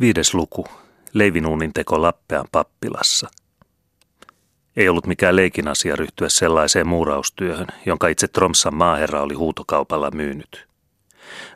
Viides 0.00 0.34
luku. 0.34 0.66
Leivinuunin 1.12 1.72
teko 1.72 2.02
Lappean 2.02 2.44
pappilassa. 2.52 3.28
Ei 4.76 4.88
ollut 4.88 5.06
mikään 5.06 5.36
leikin 5.36 5.68
asia 5.68 5.96
ryhtyä 5.96 6.28
sellaiseen 6.28 6.88
muuraustyöhön, 6.88 7.66
jonka 7.86 8.08
itse 8.08 8.28
Tromsan 8.28 8.74
maaherra 8.74 9.22
oli 9.22 9.34
huutokaupalla 9.34 10.10
myynyt. 10.10 10.66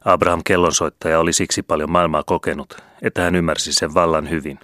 Abraham 0.05 0.41
kellonsoittaja 0.45 1.19
oli 1.19 1.33
siksi 1.33 1.63
paljon 1.63 1.91
maailmaa 1.91 2.23
kokenut, 2.27 2.77
että 3.03 3.23
hän 3.23 3.37
ymmärsi 3.37 3.73
sen 3.73 3.95
vallan 3.95 4.31
hyvin. 4.31 4.59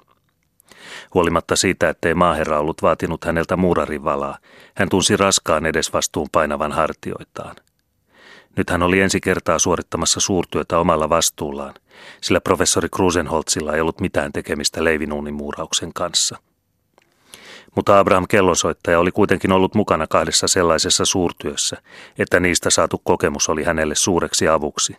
Huolimatta 1.15 1.57
siitä, 1.57 1.89
ettei 1.89 2.15
maaherra 2.15 2.59
ollut 2.59 2.83
vaatinut 2.83 3.25
häneltä 3.25 3.57
muurarivalaa, 3.57 4.39
hän 4.75 4.89
tunsi 4.89 5.17
raskaan 5.17 5.67
edesvastuun 5.67 6.29
painavan 6.33 6.73
hartioitaan. 6.73 7.57
Nyt 8.57 8.71
hän 8.71 8.83
oli 8.83 9.01
ensi 9.01 9.21
kertaa 9.21 9.59
suorittamassa 9.59 10.21
suurtyötä 10.21 10.79
omalla 10.79 11.09
vastuullaan, 11.09 11.75
sillä 12.21 12.41
professori 12.41 12.89
Krusenholzilla 12.89 13.75
ei 13.75 13.81
ollut 13.81 14.01
mitään 14.01 14.33
tekemistä 14.33 14.85
leivinuunimuurauksen 14.85 15.93
kanssa. 15.93 16.37
Mutta 17.75 17.99
Abraham 17.99 18.27
kellonsoittaja 18.29 18.99
oli 18.99 19.13
kuitenkin 19.13 19.53
ollut 19.53 19.75
mukana 19.75 20.07
kahdessa 20.07 20.49
sellaisessa 20.49 21.05
suurtyössä, 21.05 21.83
että 22.19 22.41
niistä 22.41 22.71
saatu 22.71 23.01
kokemus 23.05 23.49
oli 23.49 23.65
hänelle 23.65 23.95
suureksi 23.95 24.49
avuksi. 24.49 24.97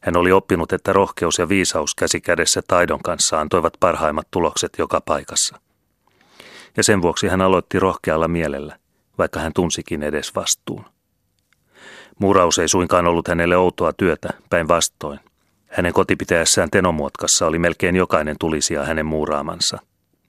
Hän 0.00 0.16
oli 0.16 0.32
oppinut, 0.32 0.72
että 0.72 0.92
rohkeus 0.92 1.38
ja 1.38 1.48
viisaus 1.48 1.94
käsi 1.94 2.20
kädessä 2.20 2.62
taidon 2.68 3.02
kanssa 3.02 3.40
antoivat 3.40 3.72
parhaimmat 3.80 4.28
tulokset 4.30 4.72
joka 4.78 5.00
paikassa. 5.00 5.60
Ja 6.76 6.82
sen 6.82 7.02
vuoksi 7.02 7.28
hän 7.28 7.40
aloitti 7.40 7.78
rohkealla 7.78 8.28
mielellä, 8.28 8.78
vaikka 9.18 9.40
hän 9.40 9.52
tunsikin 9.52 10.02
edes 10.02 10.34
vastuun. 10.34 10.84
Muraus 12.18 12.58
ei 12.58 12.68
suinkaan 12.68 13.06
ollut 13.06 13.28
hänelle 13.28 13.56
outoa 13.56 13.92
työtä, 13.92 14.28
päinvastoin. 14.50 15.20
Hänen 15.66 15.92
kotipitäjässään 15.92 16.70
Tenomuotkassa 16.70 17.46
oli 17.46 17.58
melkein 17.58 17.96
jokainen 17.96 18.36
tulisia 18.40 18.84
hänen 18.84 19.06
muuraamansa. 19.06 19.78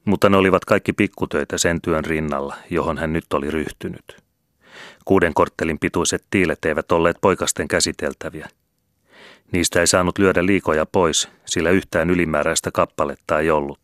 Mutta 0.05 0.29
ne 0.29 0.37
olivat 0.37 0.65
kaikki 0.65 0.93
pikkutöitä 0.93 1.57
sen 1.57 1.81
työn 1.81 2.05
rinnalla, 2.05 2.55
johon 2.69 2.97
hän 2.97 3.13
nyt 3.13 3.33
oli 3.33 3.51
ryhtynyt. 3.51 4.17
Kuuden 5.05 5.33
korttelin 5.33 5.79
pituiset 5.79 6.23
tiilet 6.31 6.65
eivät 6.65 6.91
olleet 6.91 7.17
poikasten 7.21 7.67
käsiteltäviä. 7.67 8.49
Niistä 9.51 9.79
ei 9.79 9.87
saanut 9.87 10.17
lyödä 10.17 10.45
liikoja 10.45 10.85
pois, 10.85 11.29
sillä 11.45 11.69
yhtään 11.69 12.09
ylimääräistä 12.09 12.71
kappaletta 12.71 13.39
ei 13.39 13.51
ollut. 13.51 13.79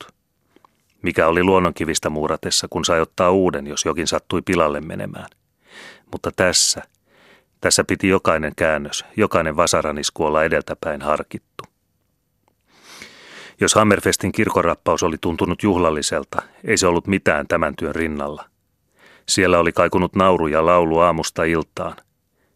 Mikä 1.01 1.27
oli 1.27 1.43
luonnonkivistä 1.43 2.09
muuratessa, 2.09 2.67
kun 2.69 2.85
sai 2.85 3.01
ottaa 3.01 3.31
uuden, 3.31 3.67
jos 3.67 3.85
jokin 3.85 4.07
sattui 4.07 4.41
pilalle 4.41 4.81
menemään. 4.81 5.29
Mutta 6.11 6.31
tässä– 6.35 6.81
tässä 7.65 7.83
piti 7.83 8.07
jokainen 8.07 8.53
käännös, 8.55 9.05
jokainen 9.17 9.55
vasaranisku 9.55 10.25
olla 10.25 10.43
edeltäpäin 10.43 11.01
harkittu. 11.01 11.63
Jos 13.61 13.75
Hammerfestin 13.75 14.31
kirkorappaus 14.31 15.03
oli 15.03 15.17
tuntunut 15.21 15.63
juhlalliselta, 15.63 16.41
ei 16.63 16.77
se 16.77 16.87
ollut 16.87 17.07
mitään 17.07 17.47
tämän 17.47 17.75
työn 17.75 17.95
rinnalla. 17.95 18.45
Siellä 19.29 19.59
oli 19.59 19.71
kaikunut 19.71 20.15
nauru 20.15 20.47
ja 20.47 20.65
laulu 20.65 20.99
aamusta 20.99 21.43
iltaan. 21.43 21.95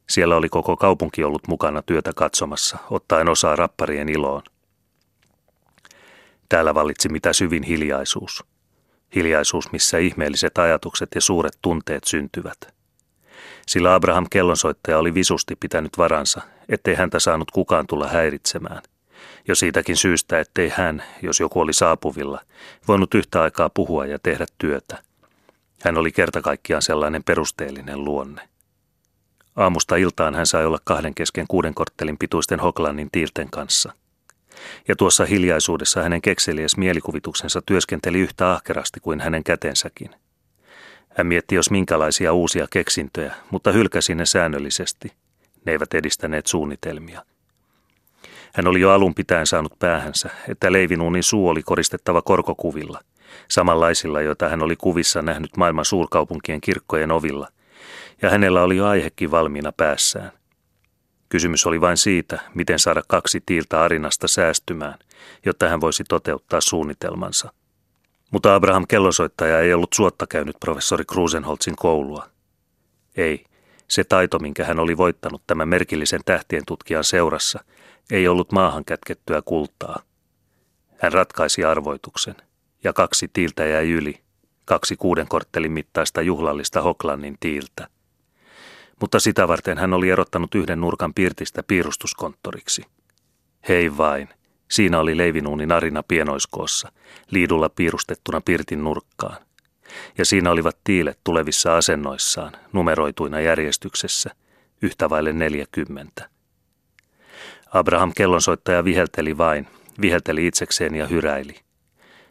Siellä 0.09 0.35
oli 0.35 0.49
koko 0.49 0.77
kaupunki 0.77 1.23
ollut 1.23 1.47
mukana 1.47 1.81
työtä 1.81 2.11
katsomassa, 2.15 2.77
ottaen 2.89 3.29
osaa 3.29 3.55
rapparien 3.55 4.09
iloon. 4.09 4.43
Täällä 6.49 6.73
vallitsi 6.73 7.09
mitä 7.09 7.33
syvin 7.33 7.63
hiljaisuus. 7.63 8.43
Hiljaisuus, 9.15 9.71
missä 9.71 9.97
ihmeelliset 9.97 10.57
ajatukset 10.57 11.09
ja 11.15 11.21
suuret 11.21 11.57
tunteet 11.61 12.03
syntyvät– 12.03 12.57
sillä 13.67 13.93
Abraham 13.93 14.27
kellonsoittaja 14.29 14.97
oli 14.97 15.13
visusti 15.13 15.55
pitänyt 15.55 15.97
varansa, 15.97 16.41
ettei 16.69 16.95
häntä 16.95 17.19
saanut 17.19 17.51
kukaan 17.51 17.87
tulla 17.87 18.07
häiritsemään. 18.07 18.81
Jo 19.47 19.55
siitäkin 19.55 19.97
syystä, 19.97 20.39
ettei 20.39 20.69
hän, 20.69 21.03
jos 21.21 21.39
joku 21.39 21.59
oli 21.59 21.73
saapuvilla, 21.73 22.41
voinut 22.87 23.13
yhtä 23.13 23.41
aikaa 23.41 23.69
puhua 23.69 24.05
ja 24.05 24.19
tehdä 24.19 24.45
työtä. 24.57 24.97
Hän 25.83 25.97
oli 25.97 26.11
kerta 26.11 26.41
kaikkiaan 26.41 26.81
sellainen 26.81 27.23
perusteellinen 27.23 28.03
luonne. 28.03 28.49
Aamusta 29.55 29.95
iltaan 29.95 30.35
hän 30.35 30.45
sai 30.45 30.65
olla 30.65 30.79
kahden 30.83 31.15
kesken 31.15 31.45
kuuden 31.47 31.73
korttelin 31.73 32.17
pituisten 32.17 32.59
Hoklannin 32.59 33.09
tiilten 33.11 33.49
kanssa. 33.49 33.93
Ja 34.87 34.95
tuossa 34.95 35.25
hiljaisuudessa 35.25 36.03
hänen 36.03 36.21
kekseliäs 36.21 36.77
mielikuvituksensa 36.77 37.61
työskenteli 37.65 38.19
yhtä 38.19 38.51
ahkerasti 38.51 38.99
kuin 38.99 39.19
hänen 39.19 39.43
kätensäkin– 39.43 40.09
hän 41.19 41.27
mietti 41.27 41.55
jos 41.55 41.71
minkälaisia 41.71 42.33
uusia 42.33 42.67
keksintöjä, 42.69 43.33
mutta 43.51 43.71
hylkäsi 43.71 44.15
ne 44.15 44.25
säännöllisesti. 44.25 45.11
Ne 45.65 45.71
eivät 45.71 45.93
edistäneet 45.93 46.47
suunnitelmia. 46.47 47.25
Hän 48.53 48.67
oli 48.67 48.81
jo 48.81 48.91
alun 48.91 49.15
pitäen 49.15 49.47
saanut 49.47 49.79
päähänsä, 49.79 50.29
että 50.47 50.71
leivinuunin 50.71 51.23
suu 51.23 51.49
oli 51.49 51.63
koristettava 51.63 52.21
korkokuvilla, 52.21 52.99
samanlaisilla, 53.47 54.21
joita 54.21 54.49
hän 54.49 54.61
oli 54.61 54.75
kuvissa 54.75 55.21
nähnyt 55.21 55.57
maailman 55.57 55.85
suurkaupunkien 55.85 56.61
kirkkojen 56.61 57.11
ovilla, 57.11 57.47
ja 58.21 58.29
hänellä 58.29 58.63
oli 58.63 58.77
jo 58.77 58.85
aihekin 58.85 59.31
valmiina 59.31 59.71
päässään. 59.71 60.31
Kysymys 61.29 61.65
oli 61.65 61.81
vain 61.81 61.97
siitä, 61.97 62.39
miten 62.55 62.79
saada 62.79 63.01
kaksi 63.07 63.41
tiiltä 63.45 63.81
arinasta 63.81 64.27
säästymään, 64.27 64.99
jotta 65.45 65.69
hän 65.69 65.81
voisi 65.81 66.03
toteuttaa 66.03 66.61
suunnitelmansa. 66.61 67.53
Mutta 68.31 68.55
Abraham 68.55 68.85
kellosoittaja 68.87 69.59
ei 69.59 69.73
ollut 69.73 69.93
suotta 69.93 70.27
käynyt 70.27 70.55
professori 70.59 71.05
Krusenholzin 71.05 71.75
koulua. 71.75 72.27
Ei, 73.15 73.45
se 73.87 74.03
taito, 74.03 74.39
minkä 74.39 74.65
hän 74.65 74.79
oli 74.79 74.97
voittanut 74.97 75.41
tämän 75.47 75.69
merkillisen 75.69 76.21
tähtien 76.25 76.63
tutkijan 76.67 77.03
seurassa, 77.03 77.63
ei 78.11 78.27
ollut 78.27 78.51
maahan 78.51 78.85
kätkettyä 78.85 79.41
kultaa. 79.41 80.01
Hän 80.97 81.13
ratkaisi 81.13 81.63
arvoituksen, 81.63 82.35
ja 82.83 82.93
kaksi 82.93 83.27
tiiltä 83.33 83.65
jäi 83.65 83.89
yli, 83.91 84.19
kaksi 84.65 84.95
kuuden 84.95 85.27
korttelin 85.27 85.71
mittaista 85.71 86.21
juhlallista 86.21 86.81
Hoklannin 86.81 87.37
tiiltä. 87.39 87.87
Mutta 89.01 89.19
sitä 89.19 89.47
varten 89.47 89.77
hän 89.77 89.93
oli 89.93 90.09
erottanut 90.09 90.55
yhden 90.55 90.81
nurkan 90.81 91.13
pirtistä 91.13 91.63
piirustuskonttoriksi. 91.63 92.81
Hei 93.67 93.97
vain, 93.97 94.29
Siinä 94.69 94.99
oli 94.99 95.17
leivinuunin 95.17 95.71
arina 95.71 96.03
pienoiskoossa, 96.03 96.91
liidulla 97.31 97.69
piirustettuna 97.69 98.41
pirtin 98.41 98.83
nurkkaan. 98.83 99.37
Ja 100.17 100.25
siinä 100.25 100.51
olivat 100.51 100.77
tiilet 100.83 101.19
tulevissa 101.23 101.77
asennoissaan, 101.77 102.51
numeroituina 102.73 103.41
järjestyksessä, 103.41 104.29
yhtä 104.81 105.09
vaille 105.09 105.33
neljäkymmentä. 105.33 106.29
Abraham 107.73 108.11
kellonsoittaja 108.15 108.83
vihelteli 108.83 109.37
vain, 109.37 109.67
vihelteli 110.01 110.47
itsekseen 110.47 110.95
ja 110.95 111.07
hyräili. 111.07 111.55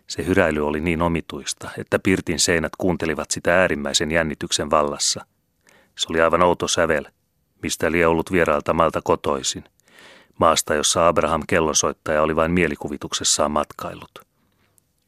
Se 0.06 0.26
hyräily 0.26 0.66
oli 0.66 0.80
niin 0.80 1.02
omituista, 1.02 1.70
että 1.78 1.98
pirtin 1.98 2.38
seinät 2.38 2.72
kuuntelivat 2.78 3.30
sitä 3.30 3.60
äärimmäisen 3.60 4.10
jännityksen 4.10 4.70
vallassa. 4.70 5.24
Se 5.98 6.06
oli 6.10 6.20
aivan 6.20 6.42
outo 6.42 6.68
sävel, 6.68 7.04
mistä 7.62 7.86
oli 7.86 8.04
ollut 8.04 8.32
vierailta 8.32 8.74
maalta 8.74 9.00
kotoisin– 9.02 9.64
maasta, 10.38 10.74
jossa 10.74 11.08
Abraham 11.08 11.42
kellonsoittaja 11.46 12.22
oli 12.22 12.36
vain 12.36 12.50
mielikuvituksessaan 12.50 13.50
matkailut. 13.50 14.10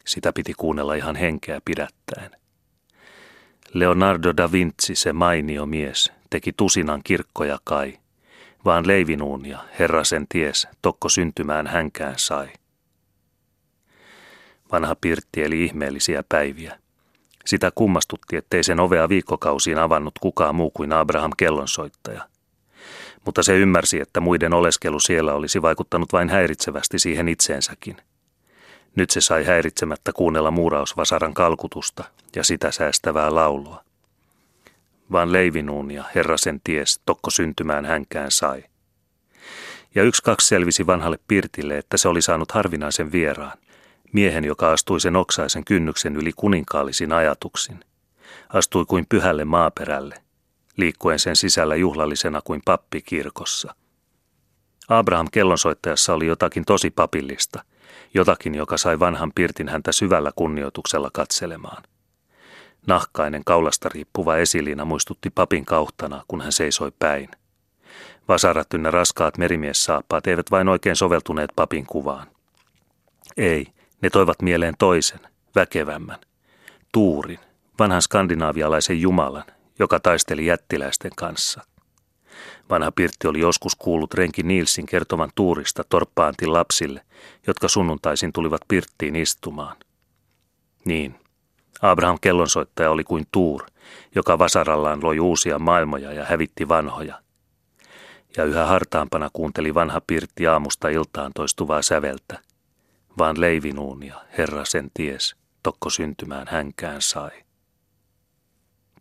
Sitä 0.07 0.33
piti 0.33 0.55
kuunnella 0.57 0.95
ihan 0.95 1.17
henkeä 1.17 1.61
pidättäen. 1.65 2.31
Leonardo 3.73 4.37
da 4.37 4.53
Vinci, 4.53 4.95
se 4.95 5.13
mainio 5.13 5.67
mies, 5.67 6.13
teki 6.31 6.53
tusinan 6.53 7.01
kirkkoja 7.05 7.59
kai, 7.65 7.99
vaan 8.65 8.87
leivinuunia, 8.87 9.59
herra 9.79 10.05
sen 10.05 10.27
ties, 10.29 10.69
tokko 10.83 11.09
syntymään 11.09 11.67
hänkään 11.67 12.15
sai. 12.17 12.49
Vanha 14.73 14.97
Pirtti 15.01 15.43
eli 15.43 15.65
ihmeellisiä 15.65 16.25
päiviä. 16.29 16.79
Sitä 17.47 17.71
kummastutti, 17.75 18.37
ettei 18.37 18.65
sen 18.65 18.81
ovea 18.81 19.09
viikkokausiin 19.09 19.79
avannut 19.79 20.15
kukaan 20.21 20.55
muu 20.55 20.71
kuin 20.71 20.93
Abraham 20.93 21.31
kellonsoittaja– 21.37 22.27
mutta 23.25 23.43
se 23.43 23.57
ymmärsi, 23.57 24.01
että 24.01 24.21
muiden 24.21 24.55
oleskelu 24.55 25.01
siellä 25.01 25.35
olisi 25.35 25.63
vaikuttanut 25.63 26.13
vain 26.13 26.29
häiritsevästi 26.29 26.99
siihen 26.99 27.29
itseensäkin. 27.29 27.97
Nyt 28.97 29.11
se 29.11 29.21
sai 29.21 29.45
häiritsemättä 29.45 30.13
kuunnella 30.13 30.51
muurausvasaran 30.51 31.35
kalkutusta 31.35 32.05
ja 32.37 32.45
sitä 32.45 32.71
säästävää 32.71 33.35
laulua. 33.35 33.85
Vaan 35.13 35.33
leivinuun 35.33 35.91
ja 35.91 36.05
herra 36.15 36.37
sen 36.37 36.61
ties, 36.65 37.01
tokko 37.07 37.31
syntymään 37.31 37.85
hänkään 37.85 38.31
sai. 38.31 38.65
Ja 39.95 40.03
yksi 40.03 40.23
kaksi 40.23 40.47
selvisi 40.47 40.87
vanhalle 40.87 41.19
Pirtille, 41.29 41.79
että 41.79 41.97
se 41.97 42.09
oli 42.09 42.23
saanut 42.23 42.53
harvinaisen 42.53 43.13
vieraan, 43.13 43.59
miehen, 44.13 44.45
joka 44.45 44.73
astui 44.73 45.01
sen 45.01 45.17
oksaisen 45.17 45.65
kynnyksen 45.65 46.17
yli 46.17 46.33
kuninkaallisin 46.37 47.13
ajatuksin. 47.13 47.81
Astui 48.49 48.85
kuin 48.85 49.07
pyhälle 49.09 49.45
maaperälle– 49.45 50.15
liikkuen 50.81 51.19
sen 51.19 51.37
sisällä 51.37 51.77
juhlallisena 51.77 52.41
kuin 52.45 52.63
pappi 52.65 53.03
kirkossa. 53.03 53.75
Abraham 54.89 55.29
kellonsoittajassa 55.33 56.15
oli 56.15 56.27
jotakin 56.27 56.65
tosi 56.65 56.91
papillista, 56.91 57.65
jotakin, 58.15 58.55
joka 58.55 58.77
sai 58.77 58.99
vanhan 58.99 59.33
pirtin 59.35 59.69
häntä 59.69 59.93
syvällä 59.93 60.33
kunnioituksella 60.37 61.11
katselemaan. 61.13 61.83
Nahkainen 62.87 63.43
kaulasta 63.45 63.89
riippuva 63.89 64.37
esiliina 64.37 64.85
muistutti 64.85 65.31
papin 65.31 65.65
kauhtana, 65.65 66.25
kun 66.29 66.41
hän 66.41 66.53
seisoi 66.53 66.93
päin. 66.99 67.29
Vasarat 68.29 68.75
ynnä 68.75 68.91
raskaat 68.91 69.39
merimiessaappaat 69.39 70.27
eivät 70.27 70.51
vain 70.51 70.69
oikein 70.69 70.97
soveltuneet 70.97 71.51
papin 71.57 71.87
kuvaan. 71.87 72.27
Ei, 73.37 73.67
Ne 74.03 74.11
toivat 74.11 74.43
mieleen 74.43 74.75
toisen, 74.79 75.21
väkevämmän, 75.55 76.19
Tuurin, 76.93 77.39
vanhan 77.79 78.03
skandinaavialaisen 78.03 79.01
jumalan, 79.01 79.45
joka 79.81 80.01
taisteli 80.01 80.47
jättiläisten 80.47 81.13
kanssa. 81.17 81.61
Vanha 82.71 82.93
Pirtti 82.93 83.29
oli 83.29 83.41
joskus 83.41 83.75
kuullut 83.75 84.15
renki 84.15 84.43
Nielsin 84.43 84.87
kertovan 84.87 85.31
tuurista 85.35 85.85
torppaantin 85.89 86.53
lapsille, 86.53 87.03
jotka 87.47 87.69
sunnuntaisin 87.69 88.33
tulivat 88.33 88.61
Pirttiin 88.69 89.17
istumaan. 89.17 89.77
Niin, 90.85 91.15
Abraham 91.83 92.19
kellonsoittaja 92.21 92.91
oli 92.91 93.05
kuin 93.05 93.27
tuur, 93.33 93.63
joka 94.15 94.39
vasarallaan 94.39 95.03
loi 95.03 95.21
uusia 95.21 95.59
maailmoja 95.59 96.13
ja 96.13 96.25
hävitti 96.25 96.69
vanhoja. 96.69 97.23
Ja 98.37 98.45
yhä 98.45 98.67
hartaampana 98.67 99.31
kuunteli 99.33 99.75
vanha 99.75 100.01
Pirtti 100.07 100.47
aamusta 100.47 100.89
iltaan 100.89 101.33
toistuvaa 101.35 101.83
säveltä. 101.83 102.39
Vaan 103.19 103.41
leivinuunia, 103.41 104.15
Herra 104.39 104.65
sen 104.65 104.91
ties, 104.95 105.37
tokko 105.63 105.91
syntymään 105.91 106.47
hänkään 106.51 107.03
sai. 107.03 107.31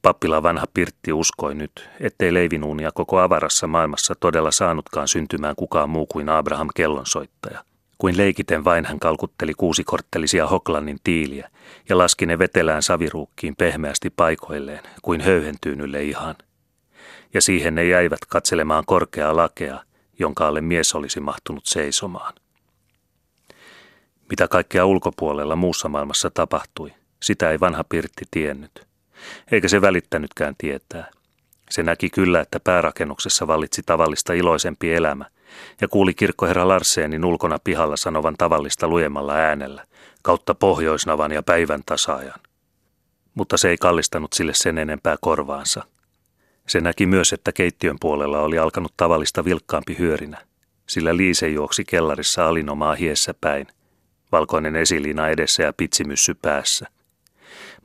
Pappila 0.02 0.44
vanha 0.44 0.66
Pirtti 0.74 1.14
uskoi 1.14 1.56
nyt, 1.56 1.90
ettei 2.00 2.34
leivinuunia 2.34 2.92
koko 2.92 3.20
avarassa 3.20 3.68
maailmassa 3.68 4.16
todella 4.20 4.52
saanutkaan 4.52 5.08
syntymään 5.08 5.56
kukaan 5.56 5.90
muu 5.90 6.06
kuin 6.06 6.30
Abraham 6.30 6.68
kellonsoittaja. 6.76 7.64
Kuin 7.98 8.18
leikiten 8.18 8.64
vain 8.64 8.86
hän 8.86 9.00
kalkutteli 9.00 9.54
kuusikorttelisia 9.54 10.48
Hoklannin 10.48 11.00
tiiliä 11.04 11.50
ja 11.90 11.98
laski 11.98 12.26
ne 12.26 12.40
vetelään 12.40 12.84
saviruukkiin 12.84 13.56
pehmeästi 13.56 14.10
paikoilleen, 14.10 14.84
kuin 15.02 15.22
höyhentyynylle 15.22 16.04
ihan. 16.04 16.36
Ja 17.34 17.42
siihen 17.42 17.76
ne 17.76 17.84
jäivät 17.86 18.26
katselemaan 18.30 18.84
korkeaa 18.88 19.36
lakea, 19.36 19.84
jonka 20.20 20.48
alle 20.48 20.62
mies 20.62 20.96
olisi 20.96 21.20
mahtunut 21.20 21.66
seisomaan. 21.66 22.34
Mitä 24.30 24.48
kaikkea 24.48 24.86
ulkopuolella 24.86 25.56
muussa 25.56 25.90
maailmassa 25.90 26.32
tapahtui, 26.32 26.94
sitä 27.22 27.52
ei 27.52 27.60
vanha 27.60 27.84
Pirtti 27.84 28.26
tiennyt. 28.32 28.89
Eikä 29.52 29.68
se 29.68 29.82
välittänytkään 29.82 30.56
tietää. 30.58 31.12
Se 31.70 31.84
näki 31.84 32.10
kyllä, 32.10 32.42
että 32.42 32.60
päärakennuksessa 32.60 33.48
vallitsi 33.48 33.82
tavallista 33.86 34.34
iloisempi 34.34 34.94
elämä, 34.94 35.26
ja 35.82 35.88
kuuli 35.88 36.14
kirkkoherra 36.14 36.68
Larseenin 36.68 37.26
ulkona 37.26 37.58
pihalla 37.64 37.98
sanovan 37.98 38.36
tavallista 38.38 38.88
lujemmalla 38.88 39.34
äänellä, 39.34 39.86
kautta 40.22 40.56
pohjoisnavan 40.56 41.32
ja 41.32 41.44
päivän 41.44 41.82
tasaajan. 41.86 42.40
Mutta 43.34 43.58
se 43.58 43.70
ei 43.70 43.78
kallistanut 43.78 44.34
sille 44.34 44.54
sen 44.56 44.78
enempää 44.78 45.16
korvaansa. 45.22 45.84
Se 46.68 46.82
näki 46.82 47.06
myös, 47.06 47.34
että 47.34 47.52
keittiön 47.52 47.98
puolella 48.02 48.40
oli 48.40 48.58
alkanut 48.58 48.94
tavallista 48.98 49.46
vilkkaampi 49.46 49.98
hyörinä, 49.98 50.38
sillä 50.88 51.18
Liise 51.18 51.48
juoksi 51.48 51.84
kellarissa 51.86 52.48
alinomaa 52.48 52.96
hiessä 52.96 53.34
päin, 53.42 53.68
valkoinen 54.32 54.76
esiliina 54.76 55.28
edessä 55.28 55.64
ja 55.64 55.74
pitsimyssy 55.74 56.34
päässä. 56.34 56.88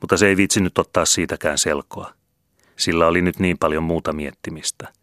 Mutta 0.01 0.17
se 0.17 0.27
ei 0.27 0.37
viitsinyt 0.37 0.77
ottaa 0.77 1.05
siitäkään 1.05 1.57
selkoa. 1.57 2.13
Sillä 2.75 3.07
oli 3.07 3.21
nyt 3.21 3.39
niin 3.39 3.57
paljon 3.57 3.83
muuta 3.83 4.13
miettimistä. 4.13 4.93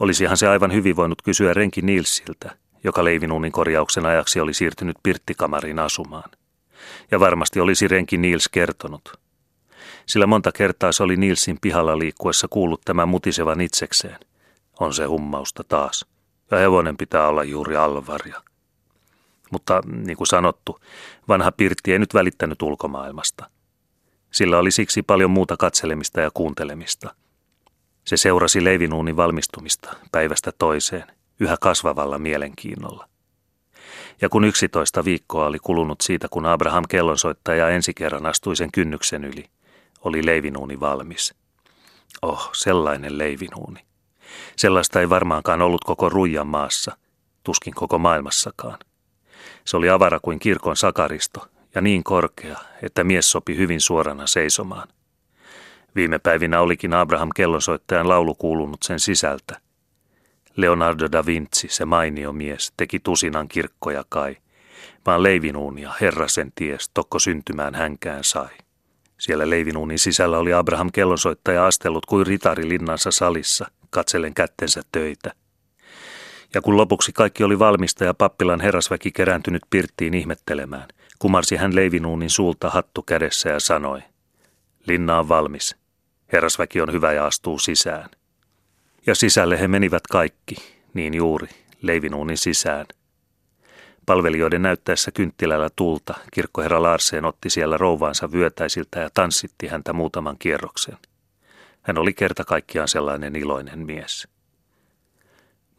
Olisihan 0.00 0.36
se 0.36 0.48
aivan 0.48 0.72
hyvin 0.72 0.96
voinut 0.96 1.22
kysyä 1.22 1.54
renki 1.54 1.82
Nilsiltä, 1.82 2.56
joka 2.84 3.04
leivinuunin 3.04 3.52
korjauksen 3.52 4.06
ajaksi 4.06 4.40
oli 4.40 4.54
siirtynyt 4.54 4.96
pirttikamariin 5.02 5.78
asumaan. 5.78 6.30
Ja 7.10 7.20
varmasti 7.20 7.60
olisi 7.60 7.88
renki 7.88 8.16
Nils 8.16 8.48
kertonut. 8.48 9.20
Sillä 10.06 10.26
monta 10.26 10.52
kertaa 10.52 10.92
se 10.92 11.02
oli 11.02 11.16
Nilsin 11.16 11.58
pihalla 11.60 11.98
liikkuessa 11.98 12.48
kuullut 12.50 12.80
tämän 12.84 13.08
mutisevan 13.08 13.60
itsekseen. 13.60 14.18
On 14.80 14.94
se 14.94 15.04
hummausta 15.04 15.64
taas. 15.64 16.06
Ja 16.50 16.58
hevonen 16.58 16.96
pitää 16.96 17.28
olla 17.28 17.44
juuri 17.44 17.76
alvaria. 17.76 18.42
Mutta 19.50 19.80
niin 19.86 20.16
kuin 20.16 20.28
sanottu, 20.28 20.80
vanha 21.28 21.52
Pirtti 21.52 21.92
ei 21.92 21.98
nyt 21.98 22.14
välittänyt 22.14 22.62
ulkomaailmasta. 22.62 23.50
Sillä 24.34 24.58
oli 24.58 24.70
siksi 24.70 25.02
paljon 25.02 25.30
muuta 25.30 25.56
katselemista 25.56 26.20
ja 26.20 26.30
kuuntelemista. 26.34 27.14
Se 28.04 28.16
seurasi 28.16 28.64
leivinuunin 28.64 29.16
valmistumista 29.16 29.96
päivästä 30.12 30.52
toiseen, 30.58 31.04
yhä 31.40 31.56
kasvavalla 31.60 32.18
mielenkiinnolla. 32.18 33.08
Ja 34.20 34.28
kun 34.28 34.44
yksitoista 34.44 35.04
viikkoa 35.04 35.46
oli 35.46 35.58
kulunut 35.58 36.00
siitä, 36.00 36.28
kun 36.30 36.46
Abraham 36.46 36.84
kellonsoittaja 36.88 37.68
ensi 37.68 37.94
kerran 37.94 38.26
astui 38.26 38.56
sen 38.56 38.72
kynnyksen 38.72 39.24
yli, 39.24 39.44
oli 40.04 40.26
leivinuuni 40.26 40.80
valmis. 40.80 41.34
Oh, 42.22 42.50
sellainen 42.54 43.18
leivinuuni. 43.18 43.80
Sellaista 44.56 45.00
ei 45.00 45.10
varmaankaan 45.10 45.62
ollut 45.62 45.84
koko 45.84 46.08
Ruijan 46.08 46.46
maassa, 46.46 46.96
tuskin 47.44 47.74
koko 47.74 47.98
maailmassakaan. 47.98 48.78
Se 49.64 49.76
oli 49.76 49.90
avara 49.90 50.20
kuin 50.20 50.38
kirkon 50.38 50.76
sakaristo 50.76 51.53
ja 51.74 51.80
niin 51.80 52.04
korkea, 52.04 52.58
että 52.82 53.04
mies 53.04 53.30
sopi 53.30 53.56
hyvin 53.56 53.80
suorana 53.80 54.26
seisomaan. 54.26 54.88
Viime 55.94 56.18
päivinä 56.18 56.60
olikin 56.60 56.94
Abraham 56.94 57.28
kellonsoittajan 57.34 58.08
laulu 58.08 58.34
kuulunut 58.34 58.82
sen 58.82 59.00
sisältä. 59.00 59.60
Leonardo 60.56 61.08
da 61.12 61.26
Vinci, 61.26 61.68
se 61.68 61.84
mainio 61.84 62.32
mies, 62.32 62.72
teki 62.76 63.00
tusinan 63.00 63.48
kirkkoja 63.48 64.04
kai, 64.08 64.36
vaan 65.06 65.22
leivinuunia 65.22 65.92
Herra 66.00 66.28
sen 66.28 66.52
ties, 66.54 66.90
tokko 66.94 67.18
syntymään 67.18 67.74
hänkään 67.74 68.24
sai. 68.24 68.50
Siellä 69.18 69.50
leivinuunin 69.50 69.98
sisällä 69.98 70.38
oli 70.38 70.52
Abraham 70.52 70.90
kellonsoittaja 70.92 71.66
astellut 71.66 72.06
kuin 72.06 72.26
ritari 72.26 72.68
linnansa 72.68 73.10
salissa, 73.10 73.70
katsellen 73.90 74.34
kättensä 74.34 74.82
töitä– 74.92 75.32
ja 76.54 76.62
kun 76.62 76.76
lopuksi 76.76 77.12
kaikki 77.12 77.44
oli 77.44 77.58
valmista 77.58 78.04
ja 78.04 78.14
pappilan 78.14 78.60
herrasväki 78.60 79.12
kerääntynyt 79.12 79.62
pirttiin 79.70 80.14
ihmettelemään, 80.14 80.88
kumarsi 81.18 81.56
hän 81.56 81.74
leivinuunin 81.74 82.30
suulta 82.30 82.70
hattu 82.70 83.02
kädessä 83.02 83.48
ja 83.48 83.60
sanoi, 83.60 84.02
linna 84.86 85.18
on 85.18 85.28
valmis, 85.28 85.76
herrasväki 86.32 86.80
on 86.80 86.92
hyvä 86.92 87.12
ja 87.12 87.26
astuu 87.26 87.58
sisään. 87.58 88.10
Ja 89.06 89.14
sisälle 89.14 89.60
he 89.60 89.68
menivät 89.68 90.06
kaikki, 90.06 90.56
niin 90.94 91.14
juuri, 91.14 91.48
leivinuunin 91.82 92.38
sisään. 92.38 92.86
Palvelijoiden 94.06 94.62
näyttäessä 94.62 95.10
kynttilällä 95.10 95.70
tulta, 95.76 96.14
kirkkoherra 96.32 96.82
Larseen 96.82 97.24
otti 97.24 97.50
siellä 97.50 97.76
rouvaansa 97.76 98.32
vyötäisiltä 98.32 99.00
ja 99.00 99.10
tanssitti 99.14 99.66
häntä 99.66 99.92
muutaman 99.92 100.36
kierroksen. 100.38 100.98
Hän 101.82 101.98
oli 101.98 102.12
kerta 102.12 102.44
kaikkiaan 102.44 102.88
sellainen 102.88 103.36
iloinen 103.36 103.78
mies 103.78 104.33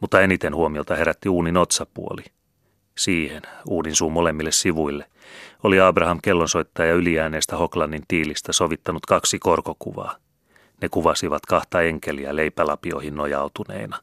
mutta 0.00 0.20
eniten 0.20 0.54
huomiota 0.54 0.96
herätti 0.96 1.28
uunin 1.28 1.56
otsapuoli. 1.56 2.24
Siihen, 2.98 3.42
uunin 3.68 3.96
suun 3.96 4.12
molemmille 4.12 4.52
sivuille, 4.52 5.06
oli 5.62 5.80
Abraham 5.80 6.18
kellonsoittaja 6.22 6.94
yliääneestä 6.94 7.56
Hoklannin 7.56 8.02
tiilistä 8.08 8.52
sovittanut 8.52 9.06
kaksi 9.06 9.38
korkokuvaa. 9.38 10.16
Ne 10.82 10.88
kuvasivat 10.88 11.46
kahta 11.46 11.82
enkeliä 11.82 12.36
leipälapioihin 12.36 13.14
nojautuneina. 13.14 14.00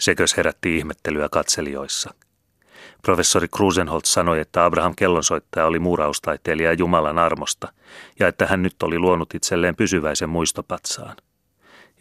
Sekös 0.00 0.36
herätti 0.36 0.76
ihmettelyä 0.76 1.28
katselijoissa. 1.28 2.14
Professori 3.02 3.48
Krusenholz 3.48 4.04
sanoi, 4.04 4.40
että 4.40 4.64
Abraham 4.64 4.94
kellonsoittaja 4.96 5.66
oli 5.66 5.78
muuraustaiteilija 5.78 6.72
Jumalan 6.72 7.18
armosta 7.18 7.72
ja 8.18 8.28
että 8.28 8.46
hän 8.46 8.62
nyt 8.62 8.82
oli 8.82 8.98
luonut 8.98 9.34
itselleen 9.34 9.76
pysyväisen 9.76 10.28
muistopatsaan 10.28 11.16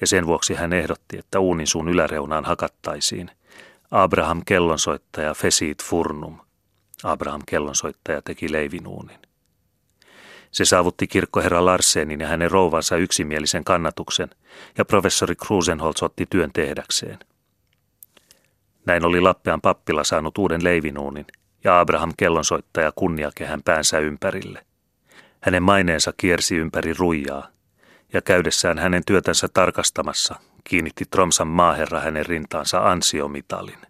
ja 0.01 0.07
sen 0.07 0.25
vuoksi 0.25 0.53
hän 0.53 0.73
ehdotti, 0.73 1.17
että 1.17 1.39
uunin 1.39 1.67
suun 1.67 1.89
yläreunaan 1.89 2.45
hakattaisiin 2.45 3.31
Abraham 3.91 4.41
kellonsoittaja 4.45 5.33
Fesit 5.33 5.83
Furnum. 5.83 6.39
Abraham 7.03 7.41
kellonsoittaja 7.45 8.21
teki 8.21 8.51
leivinuunin. 8.51 9.19
Se 10.51 10.65
saavutti 10.65 11.07
kirkkoherra 11.07 11.65
Larsenin 11.65 12.19
ja 12.19 12.27
hänen 12.27 12.51
rouvansa 12.51 12.97
yksimielisen 12.97 13.63
kannatuksen, 13.63 14.29
ja 14.77 14.85
professori 14.85 15.35
Krusenholz 15.35 16.03
otti 16.03 16.25
työn 16.29 16.51
tehdäkseen. 16.53 17.19
Näin 18.85 19.05
oli 19.05 19.21
Lappean 19.21 19.61
pappila 19.61 20.03
saanut 20.03 20.37
uuden 20.37 20.63
leivinuunin, 20.63 21.25
ja 21.63 21.79
Abraham 21.79 22.13
kellonsoittaja 22.17 22.91
kunniakehän 22.95 23.63
päänsä 23.63 23.99
ympärille. 23.99 24.65
Hänen 25.41 25.63
maineensa 25.63 26.13
kiersi 26.17 26.55
ympäri 26.55 26.93
ruijaa, 26.93 27.47
ja 28.13 28.21
käydessään 28.21 28.79
hänen 28.79 29.03
työtänsä 29.05 29.47
tarkastamassa 29.53 30.35
kiinnitti 30.63 31.05
Tromsan 31.11 31.47
maaherra 31.47 31.99
hänen 31.99 32.25
rintaansa 32.25 32.89
ansiomitalin. 32.89 33.77